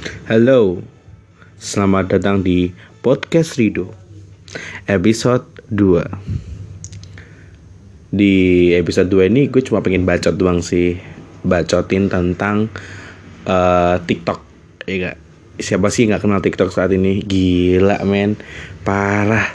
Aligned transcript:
Halo, 0.00 0.80
selamat 1.60 2.16
datang 2.16 2.40
di 2.40 2.72
Podcast 3.04 3.60
Rido 3.60 3.92
Episode 4.88 5.44
2 5.68 8.08
Di 8.08 8.72
episode 8.80 9.12
2 9.12 9.28
ini 9.28 9.52
gue 9.52 9.60
cuma 9.60 9.84
pengen 9.84 10.08
bacot 10.08 10.40
doang 10.40 10.64
sih 10.64 10.96
Bacotin 11.44 12.08
tentang 12.08 12.72
uh, 13.44 14.00
TikTok 14.00 14.40
Ya 14.88 15.12
gak? 15.12 15.20
Siapa 15.60 15.92
sih 15.92 16.08
gak 16.08 16.24
kenal 16.24 16.40
TikTok 16.40 16.72
saat 16.72 16.96
ini? 16.96 17.20
Gila 17.20 18.00
men, 18.08 18.40
parah 18.88 19.52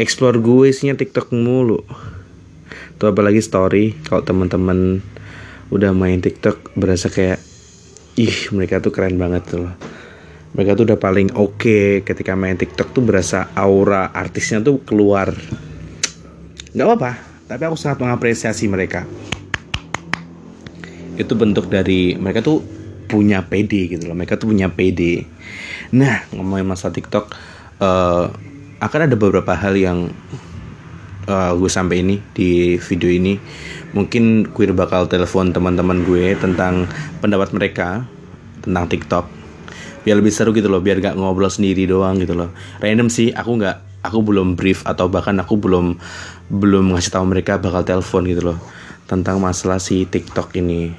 Explore 0.00 0.40
gue 0.40 0.72
isinya 0.72 0.96
TikTok 0.96 1.28
mulu 1.36 1.84
Tuh 2.96 3.12
apalagi 3.12 3.44
story 3.44 3.92
Kalau 4.08 4.24
teman-teman 4.24 5.04
udah 5.68 5.92
main 5.92 6.24
TikTok 6.24 6.72
berasa 6.72 7.12
kayak 7.12 7.44
ih 8.18 8.50
mereka 8.50 8.82
tuh 8.82 8.90
keren 8.90 9.14
banget 9.14 9.46
tuh. 9.46 9.70
Mereka 10.58 10.74
tuh 10.74 10.90
udah 10.90 10.98
paling 10.98 11.30
oke 11.38 11.54
okay 11.54 11.86
ketika 12.02 12.34
main 12.34 12.58
TikTok 12.58 12.90
tuh 12.90 13.04
berasa 13.06 13.54
aura 13.54 14.10
artisnya 14.10 14.58
tuh 14.58 14.82
keluar. 14.82 15.30
Nggak 16.74 16.86
apa-apa 16.86 17.12
tapi 17.48 17.62
aku 17.64 17.78
sangat 17.78 18.02
mengapresiasi 18.02 18.66
mereka. 18.66 19.06
Itu 21.14 21.38
bentuk 21.38 21.70
dari 21.70 22.18
mereka 22.18 22.42
tuh 22.42 22.60
punya 23.08 23.40
PD 23.40 23.96
gitu 23.96 24.04
loh 24.04 24.12
mereka 24.12 24.36
tuh 24.36 24.52
punya 24.52 24.68
PD 24.68 25.24
nah 25.88 26.20
ngomongin 26.36 26.68
masa 26.68 26.92
TikTok 26.92 27.32
uh, 27.80 28.28
akan 28.78 29.00
ada 29.08 29.16
beberapa 29.16 29.56
hal 29.56 29.74
yang 29.74 30.12
uh, 31.26 31.52
gue 31.54 31.70
sampai 31.70 32.06
ini 32.06 32.22
di 32.32 32.78
video 32.78 33.10
ini. 33.10 33.34
Mungkin 33.90 34.54
gue 34.54 34.64
bakal 34.70 35.10
telepon 35.10 35.50
teman-teman 35.50 36.06
gue 36.06 36.36
tentang 36.38 36.86
pendapat 37.18 37.50
mereka 37.50 38.06
tentang 38.64 38.86
TikTok. 38.90 39.26
Biar 40.06 40.16
lebih 40.18 40.32
seru 40.32 40.54
gitu 40.56 40.70
loh 40.70 40.80
biar 40.80 41.02
gak 41.02 41.18
ngobrol 41.18 41.50
sendiri 41.50 41.84
doang 41.84 42.16
gitu 42.18 42.32
loh. 42.32 42.54
Random 42.80 43.12
sih 43.12 43.34
aku 43.34 43.60
nggak 43.60 43.76
aku 44.02 44.18
belum 44.22 44.54
brief 44.54 44.86
atau 44.86 45.10
bahkan 45.10 45.36
aku 45.42 45.58
belum 45.58 45.98
belum 46.48 46.94
ngasih 46.94 47.12
tahu 47.18 47.24
mereka 47.28 47.58
bakal 47.58 47.82
telepon 47.84 48.24
gitu 48.24 48.54
loh 48.54 48.58
tentang 49.10 49.42
masalah 49.42 49.82
si 49.82 50.06
TikTok 50.06 50.54
ini. 50.56 50.94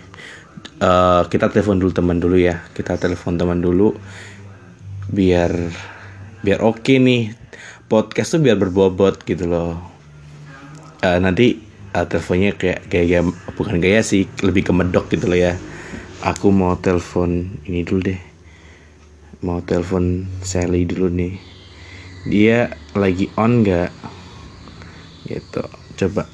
Uh, 0.80 1.28
kita 1.28 1.52
telepon 1.52 1.76
dulu 1.76 1.92
teman 1.92 2.24
dulu 2.24 2.40
ya 2.40 2.64
kita 2.72 2.96
telepon 2.96 3.36
teman 3.36 3.60
dulu 3.60 4.00
biar 5.12 5.52
biar 6.44 6.60
oke 6.62 6.86
okay 6.86 6.98
nih. 7.02 7.36
Podcast 7.90 8.38
tuh 8.38 8.46
biar 8.46 8.54
berbobot 8.54 9.26
gitu 9.26 9.50
loh. 9.50 9.82
Uh, 11.02 11.18
nanti 11.18 11.58
uh, 11.96 12.06
teleponnya 12.06 12.54
kayak 12.54 12.86
gaya 12.90 13.26
bukan 13.58 13.82
gaya 13.82 14.06
sih 14.06 14.30
lebih 14.46 14.70
ke 14.70 14.72
medok 14.76 15.10
gitu 15.10 15.26
loh 15.26 15.40
ya 15.40 15.54
aku 16.20 16.52
mau 16.52 16.76
telepon 16.76 17.48
ini 17.64 17.88
dulu 17.88 18.12
deh. 18.12 18.22
Mau 19.40 19.64
telepon 19.64 20.28
Sally 20.44 20.84
dulu 20.84 21.08
nih. 21.08 21.40
Dia 22.28 22.76
lagi 22.92 23.32
on 23.40 23.64
nggak? 23.64 23.92
Gitu 25.28 25.64
coba. 26.00 26.28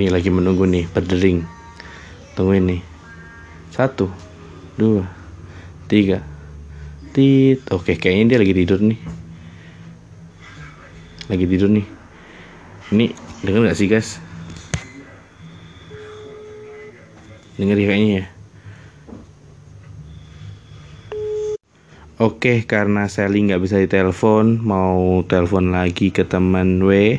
Nih 0.00 0.08
lagi 0.08 0.32
menunggu 0.32 0.64
nih 0.64 0.88
berdering 0.88 1.44
tungguin 2.32 2.64
nih. 2.64 2.82
Satu 3.68 4.08
dua 4.80 5.04
tiga. 5.92 6.24
Tit 7.12 7.68
oke 7.68 7.98
kayaknya 8.00 8.36
dia 8.36 8.38
lagi 8.40 8.54
tidur 8.56 8.80
nih. 8.80 9.00
Lagi 11.28 11.44
tidur 11.44 11.68
nih. 11.68 11.86
Ini 12.90 13.29
denger 13.40 13.72
gak 13.72 13.78
sih 13.78 13.88
guys? 13.88 14.20
Denger 17.56 17.76
ya 17.76 17.86
kayaknya 17.88 18.08
ya. 18.12 18.26
Oke, 22.20 22.68
karena 22.68 23.08
Sally 23.08 23.48
nggak 23.48 23.64
bisa 23.64 23.80
ditelepon, 23.80 24.60
mau 24.60 25.24
telepon 25.24 25.72
lagi 25.72 26.12
ke 26.12 26.28
teman 26.28 26.84
W. 26.84 27.16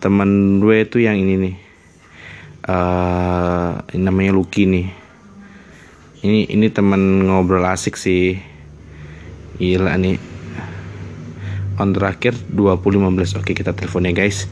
Teman 0.00 0.60
W 0.64 0.88
itu 0.88 1.04
yang 1.04 1.20
ini 1.20 1.36
nih, 1.36 1.54
uh, 2.64 3.76
namanya 3.92 4.32
Lucky 4.32 4.64
nih. 4.64 4.88
Ini 6.24 6.48
ini 6.48 6.66
teman 6.72 7.28
ngobrol 7.28 7.68
asik 7.68 8.00
sih. 8.00 8.40
Gila 9.60 10.00
nih. 10.00 10.16
On 11.76 11.92
terakhir 11.92 12.32
2015 12.52 13.40
Oke 13.40 13.52
kita 13.52 13.72
telepon 13.72 14.04
ya 14.04 14.12
guys 14.12 14.44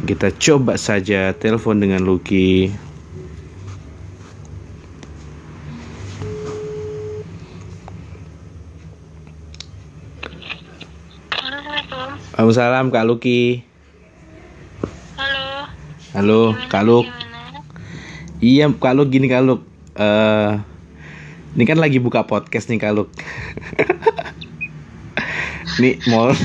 Kita 0.00 0.32
coba 0.32 0.80
saja 0.80 1.36
telepon 1.36 1.76
dengan 1.76 2.00
Lucky. 2.08 2.72
Assalamualaikum. 12.32 12.96
Kak 12.96 13.04
Lucky. 13.04 13.60
Halo. 15.20 15.68
Halo 16.16 16.40
Kak 16.72 16.82
Luk. 16.88 17.04
Iya 18.40 18.72
Kak 18.72 18.96
Luk 18.96 19.12
gini 19.12 19.28
Kak 19.28 19.44
Luk. 19.44 19.68
Uh, 20.00 20.64
Ini 21.52 21.68
kan 21.68 21.76
lagi 21.76 22.00
buka 22.00 22.24
podcast 22.24 22.72
nih 22.72 22.80
Kak 22.80 22.96
Luk. 22.96 23.12
Nih 25.80 26.00
mau 26.08 26.32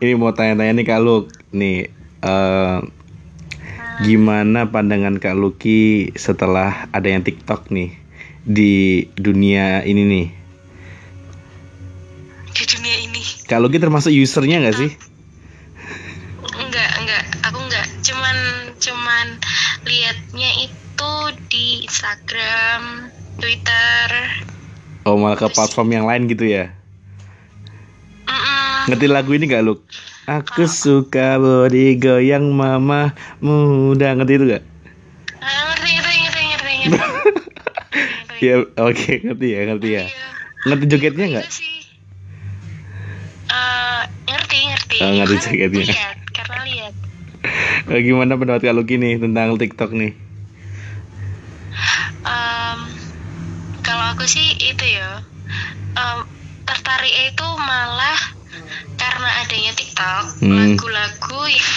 Ini 0.00 0.16
mau 0.16 0.32
tanya-tanya 0.32 0.80
nih 0.80 0.86
Kak 0.88 1.00
Luk. 1.04 1.28
Nih 1.52 1.92
uh, 2.24 2.80
Gimana 4.00 4.72
pandangan 4.72 5.20
Kak 5.20 5.36
Luki 5.36 6.08
setelah 6.16 6.88
ada 6.88 7.04
yang 7.04 7.20
TikTok 7.20 7.68
nih 7.68 7.92
Di 8.40 9.04
dunia 9.12 9.84
ini 9.84 10.02
nih? 10.08 10.26
Di 12.56 12.64
dunia 12.64 12.96
ini. 13.04 13.20
Kak 13.44 13.60
Luki 13.60 13.76
termasuk 13.76 14.08
usernya 14.16 14.64
gak 14.64 14.80
sih? 14.80 14.90
Enggak, 16.56 16.90
enggak. 16.96 17.24
Aku 17.44 17.60
enggak. 17.60 17.86
Cuman 18.00 18.36
Cuman 18.80 19.36
Liatnya 19.84 20.50
itu 20.64 21.12
di 21.52 21.84
Instagram 21.84 23.12
Twitter. 23.36 24.08
Oh 25.04 25.20
malah 25.20 25.36
ke 25.36 25.52
platform 25.52 25.92
yang 25.92 26.04
lain 26.08 26.24
gitu 26.24 26.48
ya? 26.48 26.79
Ngerti 28.88 29.06
lagu 29.10 29.30
ini 29.34 29.44
gak 29.44 29.64
lu? 29.66 29.74
Aku 30.24 30.64
suka 30.64 31.36
body 31.36 31.98
goyang 31.98 32.54
mama 32.54 33.12
muda 33.42 34.14
Ngerti 34.14 34.32
itu 34.38 34.44
gak? 34.48 34.64
Ngerti, 35.40 35.90
ngerti, 35.90 36.14
ngerti, 36.22 36.42
ngerti, 36.46 36.72
ngerti. 36.86 36.98
Ya 38.40 38.56
oke 38.80 39.12
ngerti 39.20 39.46
ya 39.52 39.60
ngerti 39.68 39.88
ya 39.92 40.04
Iya. 40.08 40.28
Ngerti 40.64 40.84
jogetnya 40.88 41.26
gak? 41.28 41.44
Itu 41.44 41.52
sih. 41.60 41.76
Eh, 43.50 44.02
ngerti, 44.24 44.58
ngerti. 44.64 44.96
Oh, 45.02 45.10
ngerti 45.12 45.36
jogetnya. 45.44 45.84
Lihat, 45.84 46.18
karena 46.32 46.58
lihat. 46.64 46.94
Eh, 47.90 48.00
Gimana 48.00 48.36
pendapat 48.36 48.68
Kak 48.68 48.76
Luki 48.76 48.96
nih 48.96 49.16
tentang 49.16 49.56
TikTok 49.56 49.90
nih? 49.92 50.12
Em, 52.22 52.78
kalau 53.80 54.04
aku 54.12 54.24
sih 54.24 54.44
itu 54.60 54.84
ya 54.86 55.24
em, 55.96 56.18
tertarik 56.64 57.14
itu 57.32 57.46
malah 57.58 58.20
karena 59.00 59.30
adanya 59.40 59.72
TikTok 59.72 60.24
Hmm. 60.38 60.52
lagu-lagu 60.52 61.40
yang 61.48 61.68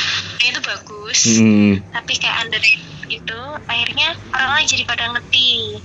itu 0.43 0.59
bagus 0.59 1.19
Hmm, 1.39 1.79
tapi 1.89 2.13
kayak 2.15 2.43
underrated 2.43 2.81
gitu 3.07 3.39
akhirnya 3.63 4.07
orang 4.29 4.49
lain 4.53 4.67
jadi 4.67 4.83
pada 4.83 5.03
ngerti 5.09 5.79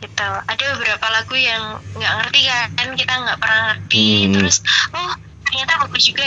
gitu 0.00 0.28
ada 0.40 0.64
beberapa 0.74 1.06
lagu 1.10 1.36
yang 1.36 1.62
nggak 1.92 2.12
ngerti 2.18 2.40
kan 2.48 2.88
kita 2.94 3.12
nggak 3.14 3.38
pernah 3.38 3.60
ngerti 3.68 4.06
Hmm. 4.24 4.32
terus 4.34 4.56
oh 4.90 5.12
ternyata 5.44 5.72
bagus 5.82 6.02
juga 6.06 6.24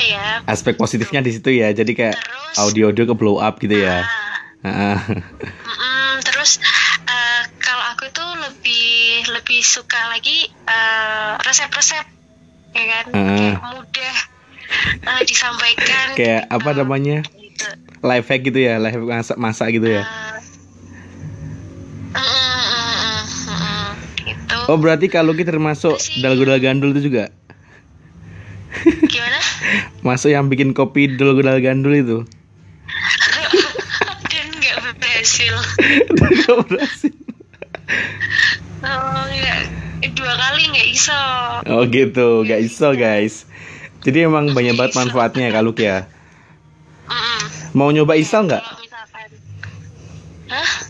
ya 0.00 0.40
aspek 0.46 0.74
positifnya 0.74 1.20
di 1.20 1.30
situ 1.30 1.50
ya. 1.52 1.68
Jadi 1.70 1.92
kayak 1.92 2.16
Terus- 2.16 2.56
audio-audio 2.56 3.04
ke 3.04 3.14
blow 3.14 3.36
up 3.36 3.58
gitu 3.58 3.74
ya. 3.76 4.06
Ah, 4.60 4.96
Mm-mm, 5.02 6.20
terus 6.22 6.60
eh, 7.02 7.42
kalau 7.58 7.84
aku 7.90 8.08
tuh 8.08 8.28
lebih 8.38 8.86
lebih 9.30 9.60
suka 9.60 10.08
lagi 10.08 10.44
eh, 10.46 11.32
resep-resep 11.38 12.06
ya 12.70 12.84
kan 12.86 13.04
Ah. 13.10 13.36
kayak 13.36 13.58
mudah 13.66 14.16
eh, 15.02 15.22
disampaikan 15.24 16.06
Kayak 16.14 16.42
gitu. 16.42 16.54
apa 16.54 16.70
namanya? 16.74 17.16
gitu. 17.34 17.66
Live 18.00 18.26
hack 18.26 18.40
gitu 18.42 18.58
ya, 18.58 18.74
live 18.76 18.96
hack 18.96 19.06
masak 19.06 19.36
masak 19.36 19.66
gitu 19.72 19.88
ya. 19.90 20.02
Gitu 24.16 24.54
Oh 24.66 24.76
berarti 24.76 25.06
Kak 25.06 25.22
Luki 25.22 25.42
termasuk 25.42 25.94
dalgudal 26.16 26.58
gandul 26.58 26.90
itu 26.92 27.06
juga? 27.06 27.30
gimana 29.04 29.36
Masuk 30.06 30.30
yang 30.30 30.46
bikin 30.46 30.70
kopi 30.70 31.10
dalgudal 31.10 31.58
gandul 31.58 31.92
itu? 31.92 32.18
dan 34.30 34.46
nggak 34.52 34.74
berhasil 34.96 35.54
Nggak 36.08 36.56
berhasil. 36.64 37.12
oh 38.80 39.20
nggak 39.26 39.60
dua 40.16 40.32
kali 40.32 40.72
nggak 40.72 40.88
iso 40.88 41.20
Oh 41.68 41.84
gitu, 41.84 42.48
gak 42.48 42.60
iso 42.64 42.88
guys. 42.96 43.44
Jadi 44.00 44.24
emang 44.24 44.56
banyak 44.56 44.80
banget 44.80 44.96
manfaatnya 44.96 45.48
ya 45.48 45.50
Kak 45.52 45.64
Luki 45.64 45.84
ya. 45.84 46.08
Mm-mm. 47.10 47.40
Mau 47.76 47.92
nyoba 47.92 48.16
install 48.16 48.48
nggak? 48.48 48.64
Kalau? 48.64 48.80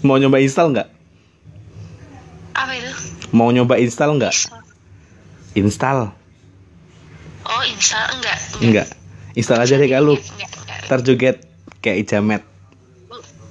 Mau 0.07 0.17
nyoba 0.17 0.39
install 0.41 0.73
nggak? 0.73 0.89
Apa 2.55 2.73
itu? 2.79 2.91
Mau 3.35 3.51
nyoba 3.51 3.83
install 3.83 4.15
nggak? 4.17 4.35
Install. 5.59 6.15
Oh, 7.51 7.62
install 7.67 8.07
enggak? 8.15 8.39
Enggak. 8.62 8.89
Install 9.35 9.59
aja 9.59 9.75
deh 9.75 9.91
Kak 9.91 10.03
Lu. 10.07 10.15
Enggak, 10.15 10.51
enggak. 10.55 10.87
Ntar 10.87 11.01
joget 11.03 11.37
kayak 11.83 12.07
ijamet. 12.07 12.43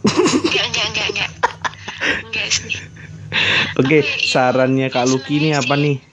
Enggak, 0.08 0.66
enggak, 0.72 0.88
enggak, 0.88 1.08
enggak. 1.12 1.32
Enggak 2.26 2.48
sih. 2.48 2.80
Oke, 3.80 4.04
iya, 4.04 4.28
sarannya 4.28 4.88
Kak 4.92 5.08
Luki 5.08 5.40
ini 5.40 5.56
apa 5.56 5.80
nih? 5.80 6.04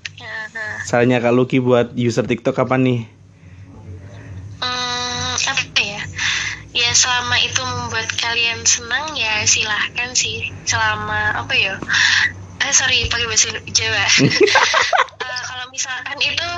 Sarannya 0.86 1.18
Kak 1.18 1.34
Luki 1.34 1.58
buat 1.58 1.90
user 1.98 2.22
TikTok 2.22 2.62
apa 2.62 2.78
nih? 2.78 3.02
Hmm, 4.62 5.34
apa 5.34 5.80
ya? 5.82 6.00
Ya 6.70 6.90
selama 6.94 7.36
itu 7.42 7.58
membuat 7.58 8.06
kalian 8.14 8.62
senang 8.62 9.18
ya 9.18 9.42
silahkan 9.44 10.14
sih. 10.14 10.46
Selama 10.62 11.34
apa 11.34 11.54
ya? 11.58 11.74
Eh 12.62 12.72
sorry 12.72 13.10
pakai 13.10 13.26
bahasa 13.26 13.50
Jawa. 13.66 14.04
Eh, 15.26 15.42
kalau 15.42 15.66
misalkan 15.74 16.18
itu 16.22 16.48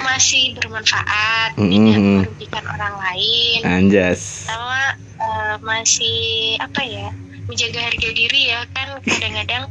masih 0.00 0.56
bermanfaat, 0.56 1.52
tidak 1.60 1.60
Mm-mm. 1.60 2.24
merugikan 2.24 2.64
orang 2.64 2.94
lain, 2.96 3.60
Anjas. 3.68 4.48
sama 4.48 4.80
eh, 5.20 5.54
masih 5.60 6.16
apa 6.56 6.80
ya? 6.80 7.12
Menjaga 7.44 7.84
harga 7.84 8.08
diri 8.16 8.48
ya 8.48 8.64
kan 8.72 8.88
kadang-kadang 9.04 9.68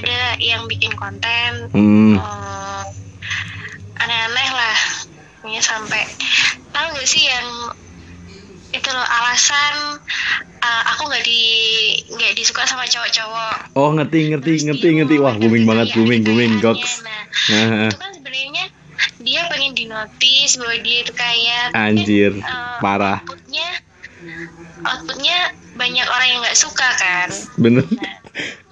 ada 0.00 0.20
yang 0.40 0.64
bikin 0.68 0.92
konten 0.96 1.68
Hmm. 1.72 2.16
eh, 2.16 2.82
aneh-aneh 4.00 4.48
lah. 4.52 4.78
Ya 5.42 5.58
sampai 5.58 6.06
tahu 6.70 6.86
gak 6.94 7.08
sih 7.08 7.26
yang 7.26 7.74
itu 8.72 8.88
loh 8.88 9.04
alasan 9.04 10.00
uh, 10.64 10.82
aku 10.96 11.04
nggak 11.10 11.24
di 11.28 11.42
nggak 12.08 12.32
disuka 12.32 12.64
sama 12.64 12.88
cowok-cowok. 12.88 13.76
Oh 13.76 13.92
ngerti 13.92 14.32
ngerti 14.32 14.50
Terus 14.56 14.64
ngerti 14.64 14.88
ngerti. 14.96 15.14
Wah 15.20 15.34
booming 15.36 15.68
banget 15.68 15.92
booming 15.92 16.24
booming 16.24 16.62
goks. 16.64 17.04
nah 17.04 17.20
Nah, 17.52 17.90
itu 17.90 17.98
kan 18.00 18.10
sebenarnya 18.16 18.64
dia 19.20 19.40
pengen 19.50 19.72
dinotis 19.76 20.56
bahwa 20.56 20.76
dia 20.80 20.98
itu 21.04 21.12
kaya. 21.12 21.60
Anjir 21.76 22.32
eh, 22.38 22.76
parah. 22.80 23.20
outputnya 23.20 23.68
outputnya 24.82 25.38
banyak 25.76 26.06
orang 26.08 26.28
yang 26.32 26.40
nggak 26.40 26.56
suka 26.58 26.88
kan? 26.96 27.28
Bener. 27.60 27.84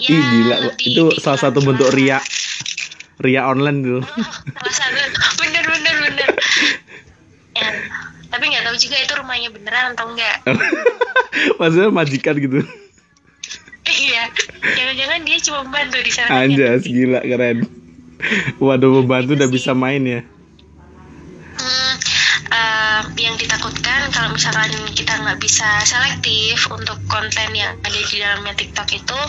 Ya, 0.01 0.09
Ih 0.11 0.23
gila. 0.25 0.57
lebih 0.67 0.87
itu 0.91 1.05
salah 1.21 1.39
satu 1.39 1.61
bentuk 1.61 1.93
ria 1.93 2.19
ria 3.21 3.45
online 3.45 3.79
tuh. 3.81 4.01
Oh, 4.01 4.73
salah 4.73 4.97
satu. 4.97 5.19
Bener 5.39 5.61
bener 5.63 5.95
bener. 6.01 6.29
Ya, 7.53 7.69
tapi 8.27 8.45
nggak 8.47 8.65
tahu 8.65 8.77
juga 8.77 8.97
itu 8.97 9.13
rumahnya 9.15 9.49
beneran 9.51 9.93
atau 9.93 10.09
enggak 10.09 10.37
Maksudnya 11.61 11.91
majikan 11.91 12.35
gitu. 12.37 12.65
iya. 13.87 14.33
Jangan-jangan 14.61 15.21
dia 15.23 15.39
cuma 15.41 15.59
membantu 15.65 15.99
di 16.01 16.11
sana 16.11 16.29
Anjas 16.43 16.85
gila 16.85 17.21
keren. 17.21 17.69
Waduh 18.57 19.01
membantu 19.01 19.33
udah 19.37 19.49
bisa 19.49 19.73
main 19.73 20.05
ya. 20.05 20.21
Hmm, 21.57 21.95
eh, 22.49 23.01
yang 23.21 23.37
ditakutkan 23.37 23.80
kalau 24.11 24.29
misalkan 24.31 24.69
kita 24.93 25.15
nggak 25.17 25.39
bisa 25.39 25.67
selektif 25.83 26.69
untuk 26.69 26.99
konten 27.07 27.51
yang 27.53 27.73
ada 27.81 27.99
di 28.01 28.17
dalamnya 28.17 28.55
TikTok 28.55 28.89
itu 28.93 29.21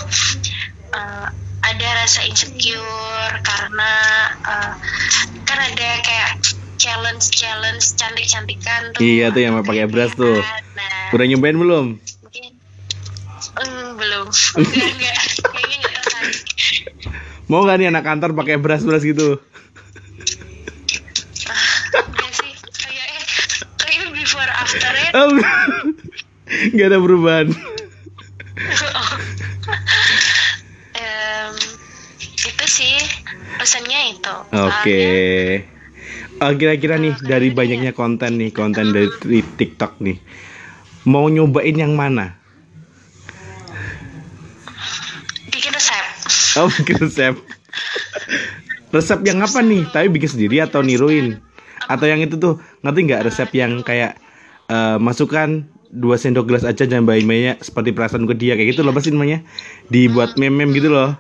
eh, 0.92 1.28
ada 1.62 1.88
rasa 1.96 2.26
insecure 2.26 3.34
karena 3.42 3.92
eh, 4.42 4.74
kan 5.42 5.60
ada 5.60 5.90
kayak 6.02 6.32
challenge 6.76 7.30
challenge 7.30 7.86
cantik 7.94 8.26
cantikan 8.26 8.90
tuh 8.92 9.00
Iya 9.00 9.30
tuh 9.30 9.42
yang 9.42 9.54
pakai 9.62 9.86
brush 9.86 10.16
tuh. 10.16 10.42
nah 10.74 11.14
Udah 11.14 11.26
nyobain 11.26 11.54
belum? 11.54 11.86
mungkin 12.22 12.44
Hmm, 13.52 13.98
belum 13.98 14.26
enggak 14.58 14.90
enggak 14.96 15.18
kayaknya 15.44 15.76
nggak 15.82 15.94
tertarik 15.98 16.40
Mau 17.46 17.66
gak 17.66 17.78
nih 17.78 17.90
anak 17.90 18.06
kantor 18.06 18.32
pakai 18.32 18.56
brush 18.56 18.82
brush 18.82 19.04
gitu? 19.04 19.42
Oh, 25.12 25.32
Gak 26.76 26.88
ada 26.92 27.00
perubahan. 27.00 27.48
Em, 30.96 31.54
itu 32.20 32.66
sih 32.68 32.96
pesannya 33.56 34.16
itu 34.16 34.36
Oke. 34.52 35.04
Oh, 36.42 36.52
kira-kira 36.58 36.98
nih 36.98 37.14
dari 37.22 37.54
banyaknya 37.54 37.94
konten 37.94 38.42
nih, 38.42 38.50
konten 38.50 38.92
dari 38.92 39.40
TikTok 39.46 40.02
nih. 40.02 40.18
Mau 41.06 41.30
nyobain 41.30 41.76
yang 41.78 41.94
mana? 41.94 42.42
Bikin 45.54 45.72
resep 45.76 46.06
Oh, 46.58 46.68
bikin 46.68 46.98
resep. 46.98 47.36
Resep 48.92 49.20
yang 49.24 49.40
apa 49.46 49.62
nih? 49.62 49.88
Tapi 49.88 50.08
bikin 50.12 50.30
sendiri 50.36 50.66
atau 50.66 50.82
niruin? 50.82 51.40
Atau 51.86 52.10
yang 52.10 52.20
itu 52.20 52.36
tuh, 52.42 52.60
ngerti 52.82 53.00
nggak 53.08 53.24
resep 53.30 53.50
yang 53.56 53.86
kayak 53.86 54.18
eh, 54.72 54.98
masukkan 54.98 55.62
dua 55.92 56.16
sendok 56.16 56.48
gelas 56.48 56.64
aja 56.64 56.88
jangan 56.88 57.04
banyak 57.04 57.60
seperti 57.60 57.92
perasaan 57.92 58.24
ke 58.24 58.34
dia 58.34 58.56
kayak 58.56 58.72
gitu 58.72 58.82
loh 58.82 58.96
apa 58.96 59.04
sih 59.04 59.12
namanya 59.12 59.44
dibuat 59.88 60.40
meme-meme 60.40 60.72
gitu 60.74 60.88
loh 60.88 61.12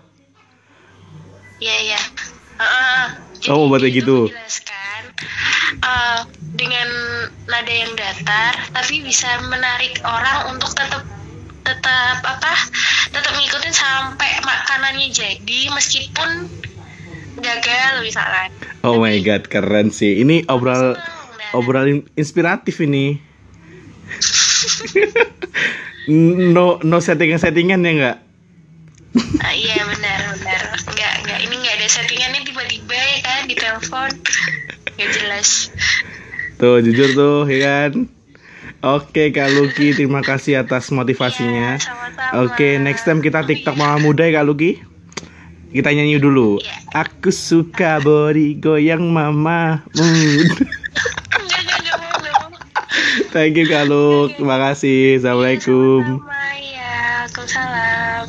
Iya 1.59 1.77
iya. 1.85 2.01
Heeh. 2.57 3.01
Jadi 3.37 3.49
Oh, 3.51 3.69
buat 3.69 3.81
kayak 3.81 3.93
itu 3.93 4.01
gitu. 4.01 4.17
menjelaskan, 4.27 5.01
eh, 5.77 6.19
dengan 6.55 6.89
nada 7.45 7.69
yang 7.69 7.93
datar, 7.93 8.53
tapi 8.69 9.01
bisa 9.01 9.29
menarik 9.45 9.97
orang 10.01 10.49
untuk 10.49 10.73
tetap 10.73 11.05
tetap 11.61 12.17
apa? 12.23 12.53
Tetap 13.11 13.33
ngikutin 13.35 13.69
sampai 13.71 14.41
makanannya 14.41 15.09
jadi 15.09 15.69
meskipun 15.69 16.49
gagal 17.37 17.93
misalkan. 18.01 18.49
oh 18.81 18.97
my 18.97 19.17
god 19.21 19.45
keren 19.45 19.89
sih 19.89 20.19
ini 20.19 20.41
obrol 20.45 20.93
obrolan 21.51 22.05
inspiratif 22.13 22.77
ini 22.77 23.17
no 26.51 26.81
no 26.81 26.97
settingan 26.97 27.37
settingan 27.37 27.79
ya 27.79 27.91
nggak 27.93 28.17
ah, 29.39 29.51
iya 29.51 29.75
benar 29.83 30.19
benar. 30.33 30.61
Enggak 30.87 31.11
enggak 31.19 31.39
ini 31.41 31.53
enggak 31.53 31.75
ada 31.75 31.87
settingannya 31.89 32.41
tiba-tiba 32.41 32.95
ya 32.95 33.17
kan 33.21 33.41
di 33.43 33.55
telepon. 33.55 34.09
Gak 34.93 35.09
jelas. 35.11 35.49
tuh 36.55 36.77
jujur 36.79 37.09
tuh 37.11 37.39
ya 37.45 37.59
kan 37.89 38.05
oke 38.79 39.23
kak 39.29 39.49
Luki 39.51 39.91
terima 39.91 40.21
kasih 40.21 40.61
atas 40.61 40.89
motivasinya 40.89 41.73
Iya, 41.73 41.81
sama-sama. 41.81 42.45
oke 42.45 42.67
next 42.77 43.03
time 43.03 43.17
kita 43.17 43.41
tiktok 43.41 43.73
mama 43.73 43.97
muda 43.97 44.23
ya 44.23 44.37
kak 44.37 44.45
Luki 44.45 44.77
kita 45.71 45.89
nyanyi 45.89 46.17
dulu 46.17 46.61
Iya. 46.61 46.75
aku 46.93 47.33
suka 47.33 47.97
body 47.99 48.55
goyang 48.55 49.09
mama 49.09 49.81
mood 49.91 50.53
Enggak 51.33 51.59
enggak 51.59 51.77
enggak 51.81 51.95
mau 51.97 52.13
enggak 52.13 52.33
mau. 52.37 52.49
Thank 53.31 53.55
you 53.55 53.65
kak 53.65 53.87
Luk 53.87 54.35
terima 54.35 54.59
kasih 54.59 55.17
assalamualaikum 55.17 56.21
Sama-sama 56.21 56.51
ya. 56.59 56.71
Waalaikumsalam. 57.31 58.25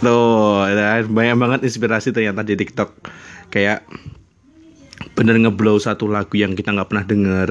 Tuh, 0.00 0.64
ya, 0.72 1.04
banyak 1.04 1.36
banget 1.36 1.60
inspirasi 1.68 2.10
ternyata 2.10 2.40
di 2.42 2.56
TikTok. 2.56 2.90
Kayak 3.52 3.84
bener 5.12 5.36
ngeblow 5.36 5.76
satu 5.76 6.08
lagu 6.08 6.34
yang 6.40 6.56
kita 6.56 6.72
nggak 6.72 6.88
pernah 6.88 7.04
denger. 7.04 7.48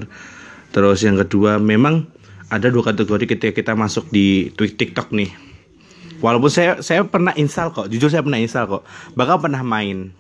Terus 0.74 1.00
yang 1.06 1.16
kedua, 1.22 1.62
memang 1.62 2.10
ada 2.50 2.68
dua 2.74 2.90
kategori 2.90 3.30
ketika 3.30 3.54
kita 3.54 3.74
masuk 3.78 4.10
di 4.10 4.50
TikTok 4.58 5.14
nih. 5.14 5.32
Walaupun 6.20 6.52
saya 6.52 6.82
saya 6.84 7.06
pernah 7.06 7.32
install 7.38 7.72
kok, 7.72 7.88
jujur 7.88 8.12
saya 8.12 8.26
pernah 8.26 8.42
install 8.42 8.68
kok. 8.68 8.84
Bahkan 9.16 9.38
pernah 9.40 9.62
main. 9.64 10.12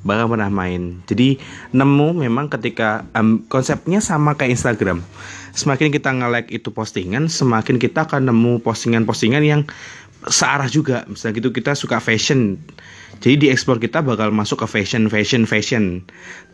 Bahkan 0.00 0.26
pernah 0.32 0.48
main. 0.48 1.04
Jadi 1.04 1.36
nemu 1.76 2.16
memang 2.16 2.48
ketika 2.48 3.04
em, 3.12 3.44
konsepnya 3.52 4.00
sama 4.00 4.32
kayak 4.32 4.56
Instagram. 4.56 5.04
Semakin 5.52 5.90
kita 5.90 6.14
nge-like 6.14 6.48
itu 6.54 6.70
postingan, 6.70 7.26
semakin 7.26 7.76
kita 7.76 8.06
akan 8.06 8.30
nemu 8.30 8.62
postingan-postingan 8.64 9.42
yang 9.44 9.62
searah 10.28 10.68
juga. 10.72 11.04
Misalnya 11.08 11.44
gitu 11.44 11.50
kita 11.52 11.76
suka 11.76 12.00
fashion. 12.00 12.56
Jadi 13.20 13.34
di 13.36 13.46
ekspor 13.52 13.76
kita 13.76 14.00
bakal 14.00 14.32
masuk 14.32 14.64
ke 14.64 14.66
fashion, 14.70 15.12
fashion, 15.12 15.44
fashion. 15.44 16.00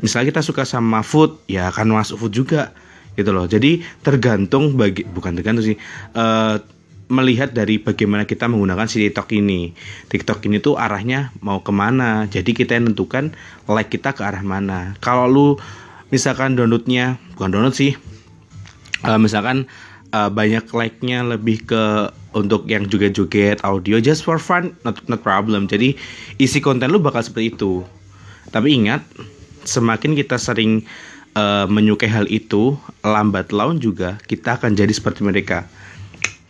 Misalnya 0.03 0.35
kita 0.35 0.43
suka 0.43 0.67
sama 0.67 1.07
food, 1.07 1.38
ya 1.47 1.71
akan 1.71 1.95
masuk 1.95 2.26
food 2.26 2.35
juga 2.35 2.75
gitu 3.15 3.31
loh. 3.31 3.47
Jadi 3.47 3.87
tergantung 4.03 4.75
bagi 4.75 5.07
bukan 5.07 5.38
tergantung 5.38 5.62
sih. 5.62 5.79
eh, 6.15 6.57
melihat 7.07 7.55
dari 7.55 7.79
bagaimana 7.79 8.27
kita 8.27 8.51
menggunakan 8.51 8.91
si 8.91 9.07
TikTok 9.07 9.31
ini. 9.39 9.71
TikTok 10.11 10.43
ini 10.51 10.59
tuh 10.59 10.75
arahnya 10.75 11.31
mau 11.39 11.63
ke 11.63 11.71
mana. 11.71 12.27
Jadi 12.27 12.53
kita 12.55 12.75
yang 12.75 12.93
tentukan 12.93 13.35
like 13.71 13.91
kita 13.91 14.15
ke 14.15 14.23
arah 14.27 14.43
mana. 14.43 14.99
Kalau 14.99 15.27
lu 15.31 15.49
misalkan 16.11 16.59
downloadnya 16.59 17.19
bukan 17.39 17.51
download 17.55 17.77
sih, 17.79 17.95
eh, 19.07 19.19
misalkan 19.21 19.71
eh, 20.11 20.31
banyak 20.31 20.67
like-nya 20.71 21.23
lebih 21.23 21.67
ke 21.67 22.11
untuk 22.37 22.69
yang 22.69 22.85
joget-joget 22.85 23.63
audio 23.65 23.97
just 24.03 24.27
for 24.27 24.37
fun, 24.37 24.75
not 24.83 24.99
not 25.07 25.23
problem. 25.23 25.71
Jadi 25.71 25.95
isi 26.37 26.59
konten 26.59 26.91
lu 26.91 26.99
bakal 26.99 27.23
seperti 27.23 27.55
itu. 27.55 27.87
Tapi 28.51 28.79
ingat, 28.79 29.03
semakin 29.67 30.15
kita 30.15 30.39
sering 30.39 30.87
uh, 31.37 31.67
menyukai 31.69 32.09
hal 32.09 32.25
itu 32.31 32.79
lambat 33.05 33.53
laun 33.53 33.77
juga 33.83 34.17
kita 34.25 34.57
akan 34.57 34.73
jadi 34.79 34.91
seperti 34.91 35.23
mereka 35.23 35.69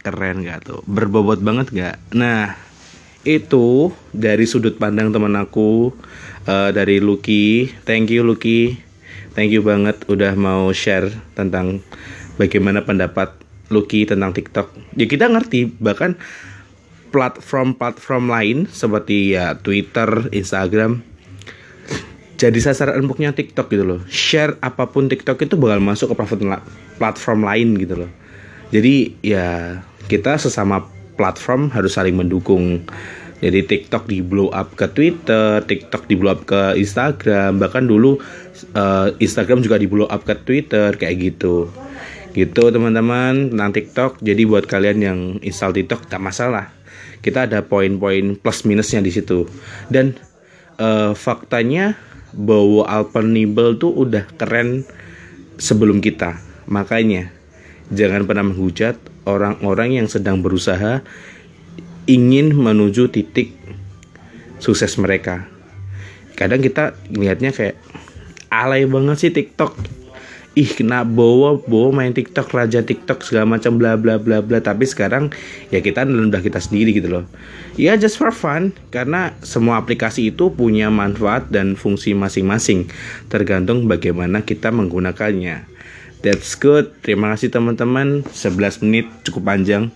keren 0.06 0.46
gak 0.46 0.70
tuh? 0.70 0.80
Berbobot 0.86 1.42
banget 1.42 1.74
gak 1.74 1.98
nah 2.14 2.54
itu 3.26 3.90
dari 4.14 4.46
sudut 4.46 4.78
pandang 4.78 5.10
teman 5.10 5.34
aku 5.34 5.90
uh, 6.46 6.70
dari 6.70 7.02
Lucky. 7.02 7.66
Thank 7.82 8.14
you 8.14 8.22
Lucky. 8.22 8.78
Thank 9.34 9.50
you 9.50 9.66
banget 9.66 10.06
udah 10.06 10.38
mau 10.38 10.70
share 10.70 11.10
tentang 11.34 11.82
bagaimana 12.38 12.86
pendapat 12.86 13.34
Lucky 13.66 14.06
tentang 14.06 14.30
TikTok. 14.30 14.70
Ya 14.94 15.10
kita 15.10 15.26
ngerti 15.26 15.74
bahkan 15.82 16.14
platform-platform 17.10 18.30
lain 18.30 18.58
seperti 18.70 19.34
ya 19.34 19.58
Twitter, 19.58 20.30
Instagram 20.30 21.02
jadi 22.36 22.60
sasaran 22.60 23.00
empuknya 23.00 23.32
TikTok 23.32 23.72
gitu 23.72 23.84
loh. 23.84 24.00
Share 24.12 24.60
apa 24.60 24.92
pun 24.92 25.08
TikTok 25.08 25.40
itu 25.40 25.56
bakal 25.56 25.80
masuk 25.80 26.12
ke 26.12 26.14
platform 26.20 26.60
platform 27.00 27.40
lain 27.48 27.68
gitu 27.80 28.04
loh. 28.04 28.10
Jadi 28.68 29.16
ya 29.24 29.80
kita 30.06 30.38
sesama 30.38 30.86
platform 31.18 31.72
harus 31.74 31.98
saling 31.98 32.14
mendukung. 32.14 32.86
Jadi 33.36 33.68
TikTok 33.68 34.08
di 34.08 34.24
blow 34.24 34.48
up 34.48 34.72
ke 34.80 34.88
Twitter, 34.96 35.60
TikTok 35.60 36.08
di 36.08 36.16
blow 36.16 36.32
up 36.32 36.48
ke 36.48 36.72
Instagram, 36.80 37.60
bahkan 37.60 37.84
dulu 37.84 38.16
uh, 38.72 39.12
Instagram 39.20 39.60
juga 39.60 39.76
di 39.76 39.84
blow 39.84 40.08
up 40.08 40.24
ke 40.24 40.32
Twitter 40.40 40.96
kayak 40.96 41.16
gitu. 41.20 41.68
Gitu 42.32 42.62
teman-teman 42.72 43.52
tentang 43.52 43.72
TikTok. 43.76 44.24
Jadi 44.24 44.42
buat 44.48 44.64
kalian 44.64 44.98
yang 45.04 45.18
install 45.44 45.76
TikTok 45.76 46.08
tak 46.08 46.24
masalah. 46.24 46.72
Kita 47.20 47.44
ada 47.44 47.60
poin-poin 47.60 48.40
plus 48.40 48.64
minusnya 48.64 49.04
di 49.04 49.12
situ. 49.12 49.44
Dan 49.92 50.16
uh, 50.80 51.12
faktanya 51.12 52.00
bahwa 52.32 52.88
Alpenibel 52.88 53.76
tuh 53.76 53.92
udah 53.92 54.24
keren 54.40 54.88
sebelum 55.60 56.00
kita. 56.00 56.40
Makanya 56.68 57.32
jangan 57.92 58.24
pernah 58.24 58.48
menghujat 58.48 58.96
orang-orang 59.26 59.98
yang 60.00 60.08
sedang 60.08 60.40
berusaha 60.40 61.02
ingin 62.06 62.54
menuju 62.54 63.10
titik 63.10 63.52
sukses 64.62 64.94
mereka. 64.96 65.50
Kadang 66.38 66.62
kita 66.62 66.94
lihatnya 67.10 67.50
kayak 67.50 67.76
alay 68.48 68.86
banget 68.86 69.16
sih 69.18 69.32
TikTok. 69.34 69.74
Ih 70.56 70.72
kena 70.72 71.04
bawa 71.04 71.60
bawa 71.60 72.00
main 72.00 72.16
TikTok 72.16 72.48
raja 72.48 72.80
TikTok 72.80 73.20
segala 73.20 73.44
macam 73.44 73.76
bla 73.76 73.92
bla 74.00 74.16
bla 74.16 74.40
bla 74.40 74.56
tapi 74.64 74.88
sekarang 74.88 75.28
ya 75.68 75.84
kita 75.84 76.08
udah 76.08 76.40
kita 76.40 76.56
sendiri 76.56 76.96
gitu 76.96 77.12
loh. 77.12 77.28
Ya 77.76 77.92
just 78.00 78.16
for 78.16 78.32
fun 78.32 78.72
karena 78.88 79.36
semua 79.44 79.76
aplikasi 79.76 80.32
itu 80.32 80.48
punya 80.48 80.88
manfaat 80.88 81.52
dan 81.52 81.76
fungsi 81.76 82.16
masing-masing 82.16 82.88
tergantung 83.28 83.84
bagaimana 83.84 84.48
kita 84.48 84.72
menggunakannya. 84.72 85.75
That's 86.24 86.56
good. 86.56 87.02
Terima 87.04 87.36
kasih 87.36 87.52
teman-teman. 87.52 88.24
11 88.32 88.84
menit 88.86 89.06
cukup 89.26 89.52
panjang. 89.52 89.92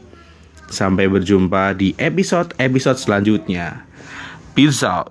Sampai 0.70 1.10
berjumpa 1.10 1.74
di 1.74 1.96
episode-episode 1.98 2.98
selanjutnya. 3.00 3.88
Peace 4.54 4.86
out. 4.86 5.10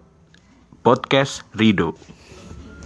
Podcast 0.86 1.44
Rido. 1.56 1.98